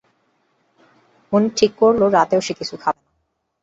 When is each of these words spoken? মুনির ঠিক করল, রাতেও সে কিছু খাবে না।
মুনির 1.31 1.53
ঠিক 1.57 1.71
করল, 1.81 2.01
রাতেও 2.17 2.41
সে 2.43 2.53
কিছু 2.59 2.75
খাবে 2.77 2.99
না। 3.03 3.09